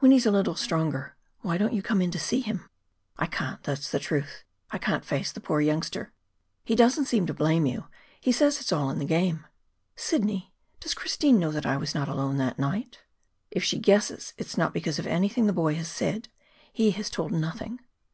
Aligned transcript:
"When 0.00 0.10
he 0.10 0.18
is 0.18 0.26
a 0.26 0.30
little 0.30 0.54
stronger. 0.54 1.16
Why 1.40 1.56
don't 1.56 1.72
you 1.72 1.80
come 1.80 2.02
into 2.02 2.18
see 2.18 2.42
him?" 2.42 2.68
"I 3.16 3.24
can't. 3.24 3.62
That's 3.62 3.90
the 3.90 3.98
truth. 3.98 4.44
I 4.70 4.76
can't 4.76 5.02
face 5.02 5.32
the 5.32 5.40
poor 5.40 5.62
youngster." 5.62 6.12
"He 6.62 6.76
doesn't 6.76 7.06
seem 7.06 7.24
to 7.26 7.32
blame 7.32 7.64
you; 7.64 7.86
he 8.20 8.32
says 8.32 8.60
it's 8.60 8.70
all 8.70 8.90
in 8.90 8.98
the 8.98 9.06
game." 9.06 9.46
"Sidney, 9.96 10.52
does 10.78 10.92
Christine 10.92 11.38
know 11.38 11.50
that 11.52 11.64
I 11.64 11.78
was 11.78 11.94
not 11.94 12.06
alone 12.10 12.36
that 12.36 12.58
night?" 12.58 12.98
"If 13.50 13.64
she 13.64 13.78
guesses, 13.78 14.34
it 14.36 14.44
is 14.44 14.58
not 14.58 14.74
because 14.74 14.98
of 14.98 15.06
anything 15.06 15.46
the 15.46 15.54
boy 15.54 15.74
has 15.76 15.88
said. 15.88 16.28
He 16.70 16.90
has 16.90 17.08
told 17.08 17.32
nothing." 17.32 17.80